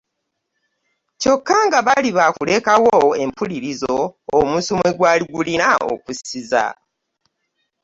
Kyokka 1.21 1.55
nga 1.65 1.79
baali 1.87 2.09
ba 2.17 2.25
kulekawo 2.35 2.95
empulirizo 3.23 3.95
omusu 4.39 4.71
mwe 4.79 4.89
gwali 4.97 5.23
gulina 5.33 5.67
okussiza. 5.91 6.65